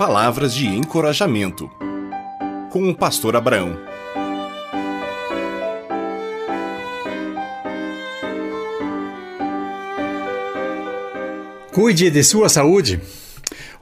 Palavras 0.00 0.54
de 0.54 0.66
encorajamento. 0.66 1.70
Com 2.70 2.88
o 2.88 2.94
pastor 2.94 3.36
Abraão. 3.36 3.76
Cuide 11.70 12.10
de 12.10 12.24
sua 12.24 12.48
saúde. 12.48 12.98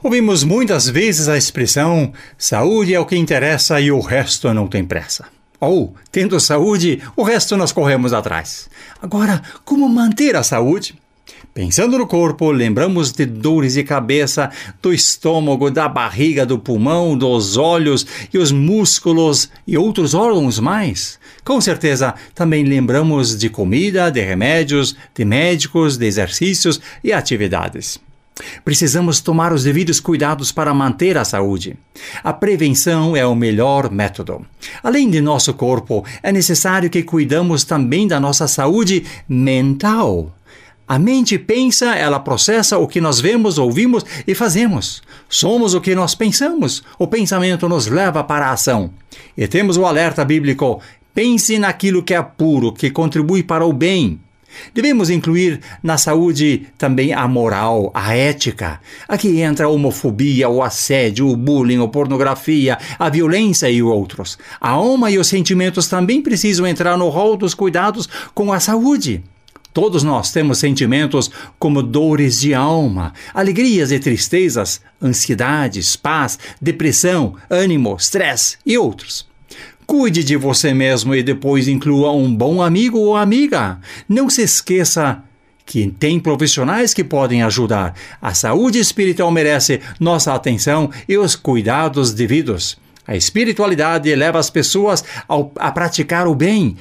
Ouvimos 0.03 0.43
muitas 0.43 0.89
vezes 0.89 1.29
a 1.29 1.37
expressão 1.37 2.11
saúde 2.37 2.93
é 2.93 2.99
o 2.99 3.05
que 3.05 3.15
interessa 3.15 3.79
e 3.79 3.89
o 3.89 4.01
resto 4.01 4.53
não 4.53 4.67
tem 4.67 4.83
pressa. 4.83 5.25
Ou, 5.57 5.95
tendo 6.11 6.37
saúde, 6.37 7.01
o 7.15 7.23
resto 7.23 7.55
nós 7.55 7.71
corremos 7.71 8.11
atrás. 8.11 8.69
Agora, 9.01 9.41
como 9.63 9.87
manter 9.87 10.35
a 10.35 10.43
saúde? 10.43 10.98
Pensando 11.53 11.97
no 11.97 12.07
corpo, 12.07 12.51
lembramos 12.51 13.11
de 13.11 13.25
dores 13.25 13.73
de 13.73 13.83
cabeça, 13.83 14.49
do 14.81 14.93
estômago, 14.93 15.69
da 15.69 15.87
barriga, 15.87 16.45
do 16.45 16.59
pulmão, 16.59 17.17
dos 17.17 17.57
olhos 17.57 18.05
e 18.33 18.37
os 18.37 18.51
músculos 18.51 19.49
e 19.67 19.77
outros 19.77 20.13
órgãos 20.13 20.59
mais. 20.59 21.19
Com 21.43 21.59
certeza, 21.59 22.13
também 22.35 22.63
lembramos 22.63 23.37
de 23.37 23.49
comida, 23.49 24.09
de 24.09 24.21
remédios, 24.21 24.95
de 25.15 25.25
médicos, 25.25 25.97
de 25.97 26.05
exercícios 26.05 26.79
e 27.03 27.11
atividades. 27.11 27.99
Precisamos 28.63 29.19
tomar 29.19 29.51
os 29.51 29.63
devidos 29.63 29.99
cuidados 29.99 30.51
para 30.51 30.73
manter 30.73 31.17
a 31.17 31.25
saúde. 31.25 31.75
A 32.23 32.31
prevenção 32.31 33.15
é 33.15 33.25
o 33.25 33.35
melhor 33.35 33.91
método. 33.91 34.45
Além 34.81 35.09
de 35.09 35.19
nosso 35.19 35.53
corpo, 35.53 36.05
é 36.23 36.31
necessário 36.31 36.89
que 36.89 37.03
cuidamos 37.03 37.63
também 37.63 38.07
da 38.07 38.19
nossa 38.19 38.47
saúde 38.47 39.05
mental. 39.27 40.33
A 40.89 40.97
mente 40.97 41.37
pensa, 41.37 41.95
ela 41.95 42.19
processa 42.19 42.79
o 42.79 42.87
que 42.87 42.99
nós 42.99 43.21
vemos, 43.21 43.59
ouvimos 43.59 44.03
e 44.25 44.33
fazemos. 44.33 45.03
Somos 45.29 45.75
o 45.75 45.81
que 45.81 45.93
nós 45.93 46.15
pensamos. 46.15 46.81
O 46.97 47.05
pensamento 47.05 47.69
nos 47.69 47.85
leva 47.85 48.23
para 48.23 48.47
a 48.47 48.53
ação. 48.53 48.89
E 49.37 49.47
temos 49.47 49.77
o 49.77 49.85
alerta 49.85 50.25
bíblico: 50.25 50.81
pense 51.13 51.59
naquilo 51.59 52.01
que 52.01 52.15
é 52.15 52.21
puro, 52.23 52.73
que 52.73 52.89
contribui 52.89 53.43
para 53.43 53.63
o 53.63 53.71
bem. 53.71 54.19
Devemos 54.73 55.11
incluir 55.11 55.59
na 55.83 55.95
saúde 55.95 56.67
também 56.75 57.13
a 57.13 57.27
moral, 57.27 57.91
a 57.93 58.15
ética. 58.15 58.81
Aqui 59.07 59.41
entra 59.41 59.67
a 59.67 59.69
homofobia, 59.69 60.49
o 60.49 60.63
assédio, 60.63 61.27
o 61.27 61.37
bullying, 61.37 61.83
a 61.83 61.87
pornografia, 61.87 62.79
a 62.97 63.09
violência 63.09 63.69
e 63.69 63.83
outros. 63.83 64.39
A 64.59 64.69
alma 64.69 65.11
e 65.11 65.19
os 65.19 65.27
sentimentos 65.27 65.87
também 65.87 66.19
precisam 66.19 66.65
entrar 66.65 66.97
no 66.97 67.09
rol 67.09 67.37
dos 67.37 67.53
cuidados 67.53 68.09
com 68.33 68.51
a 68.51 68.59
saúde. 68.59 69.23
Todos 69.73 70.01
nós 70.01 70.31
temos 70.31 70.57
sentimentos 70.57 71.29
como 71.59 71.83
dores 71.83 72.39
de 72.39 72.53
alma, 72.53 73.13
alegrias 73.33 73.91
e 73.91 73.99
tristezas, 73.99 74.81
ansiedades, 75.01 75.95
paz, 75.95 76.39
depressão, 76.61 77.35
ânimo, 77.49 77.95
stress 77.99 78.57
e 78.65 78.77
outros. 78.77 79.27
Cuide 79.85 80.23
de 80.23 80.35
você 80.35 80.73
mesmo 80.73 81.15
e 81.15 81.23
depois 81.23 81.67
inclua 81.67 82.11
um 82.11 82.33
bom 82.35 82.61
amigo 82.61 82.97
ou 82.97 83.15
amiga. 83.15 83.79
Não 84.07 84.29
se 84.29 84.41
esqueça 84.41 85.23
que 85.65 85.87
tem 85.99 86.19
profissionais 86.19 86.93
que 86.93 87.03
podem 87.03 87.43
ajudar. 87.43 87.93
A 88.19 88.33
saúde 88.33 88.79
espiritual 88.79 89.31
merece 89.31 89.79
nossa 89.99 90.33
atenção 90.33 90.89
e 91.07 91.15
os 91.15 91.35
cuidados 91.35 92.11
devidos. 92.11 92.77
A 93.05 93.15
espiritualidade 93.15 94.13
leva 94.15 94.39
as 94.39 94.49
pessoas 94.49 95.03
ao, 95.27 95.51
a 95.55 95.71
praticar 95.71 96.27
o 96.27 96.33
bem 96.33 96.75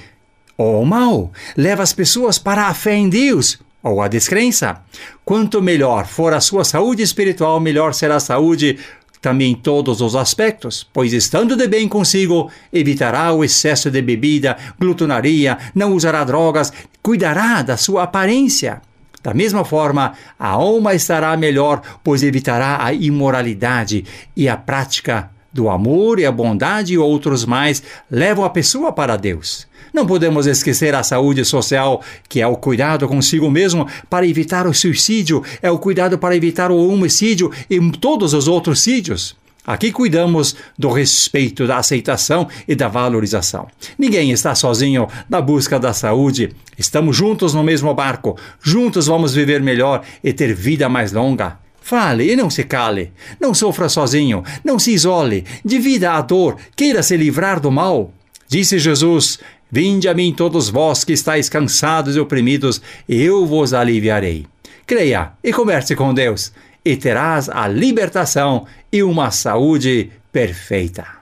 ou 0.59 0.83
o 0.83 0.87
mal, 0.87 1.33
leva 1.57 1.85
as 1.85 1.93
pessoas 1.93 2.37
para 2.37 2.67
a 2.67 2.75
fé 2.75 2.97
em 2.97 3.09
Deus 3.09 3.59
ou 3.81 4.03
a 4.03 4.09
descrença. 4.09 4.83
Quanto 5.25 5.63
melhor 5.63 6.07
for 6.07 6.35
a 6.35 6.41
sua 6.41 6.65
saúde 6.65 7.01
espiritual, 7.01 7.61
melhor 7.61 7.95
será 7.95 8.17
a 8.17 8.21
saúde 8.21 8.77
também 9.21 9.53
em 9.53 9.55
todos 9.55 10.01
os 10.01 10.15
aspectos, 10.15 10.87
pois 10.93 11.13
estando 11.13 11.57
de 11.57 11.67
bem 11.67 11.89
consigo, 11.89 12.51
evitará 12.73 13.33
o 13.33 13.45
excesso 13.45 13.91
de 13.91 14.03
bebida, 14.03 14.57
glutonaria, 14.79 15.59
não 15.75 15.93
usará 15.93 16.25
drogas, 16.25 16.73
cuidará 17.03 17.63
da 17.63 17.77
sua 17.77 18.05
aparência. 18.05 18.83
Da 19.23 19.35
mesma 19.35 19.65
forma, 19.65 20.13
a 20.39 20.49
alma 20.49 20.95
estará 20.95 21.37
melhor, 21.37 21.83
pois 22.03 22.23
evitará 22.23 22.85
a 22.85 22.93
imoralidade 22.93 24.05
e 24.37 24.49
a 24.49 24.57
prática 24.57 25.31
do 25.53 25.69
amor 25.69 26.19
e 26.19 26.27
a 26.27 26.33
bondade 26.33 26.95
e 26.95 26.99
outros 26.99 27.45
mais 27.45 27.83
levam 28.11 28.45
a 28.45 28.51
pessoa 28.51 28.93
para 28.93 29.17
Deus. 29.17 29.67
Não 29.93 30.07
podemos 30.07 30.47
esquecer 30.47 30.95
a 30.95 31.03
saúde 31.03 31.45
social, 31.45 32.03
que 32.29 32.41
é 32.41 32.47
o 32.47 32.57
cuidado 32.57 33.09
consigo 33.09 33.51
mesmo 33.51 33.87
para 34.09 34.27
evitar 34.27 34.67
o 34.67 34.75
suicídio, 34.75 35.43
é 35.63 35.71
o 35.71 35.79
cuidado 35.79 36.19
para 36.19 36.37
evitar 36.37 36.71
o 36.71 36.89
homicídio 36.89 37.51
e 37.71 37.81
todos 37.93 38.35
os 38.35 38.47
outros 38.49 38.81
sítios. 38.81 39.37
Aqui 39.67 39.93
cuidamos 39.93 40.57
do 40.79 40.91
respeito, 40.91 41.67
da 41.67 41.77
aceitação 41.77 42.49
e 42.67 42.75
da 42.75 42.89
valorização. 42.89 43.67
Ninguém 43.99 44.31
está 44.31 44.55
sozinho 44.55 45.07
na 45.29 45.43
busca 45.43 45.79
da 45.79 45.93
saúde. 45.93 46.53
Estamos 46.79 47.15
juntos 47.15 47.53
no 47.53 47.63
mesmo 47.63 47.93
barco. 47.93 48.39
Juntos 48.63 49.09
vamos 49.09 49.35
viver 49.35 49.61
melhor 49.61 50.03
e 50.25 50.33
ter 50.33 50.55
vida 50.55 50.89
mais 50.89 51.13
longa. 51.13 51.59
Fale 51.89 52.31
e 52.31 52.37
não 52.37 52.51
se 52.51 52.65
cale. 52.65 53.11
Não 53.41 53.55
sofra 53.55 53.89
sozinho. 53.89 54.45
Não 54.63 54.79
se 54.79 54.93
isole. 54.93 55.47
Divida 55.65 56.13
a 56.13 56.21
dor. 56.21 56.59
Queira 56.77 57.03
se 57.03 57.17
livrar 57.17 57.59
do 57.59 57.71
mal. 57.71 58.13
Disse 58.47 58.79
Jesus: 58.79 59.39
Vinde 59.73 60.07
a 60.07 60.13
mim 60.13 60.35
todos 60.37 60.69
vós 60.69 61.03
que 61.03 61.15
estáis 61.15 61.49
cansados 61.49 62.15
e 62.15 62.21
oprimidos, 62.21 62.83
e 63.09 63.23
eu 63.23 63.47
vos 63.47 63.73
aliviarei. 63.73 64.45
Creia 64.87 65.33
e 65.43 65.51
converse 65.51 65.97
com 65.97 66.13
Deus, 66.13 66.53
e 66.85 66.95
terás 66.95 67.49
a 67.49 67.67
libertação 67.67 68.67
e 68.93 69.03
uma 69.03 69.31
saúde 69.31 70.11
perfeita. 70.31 71.18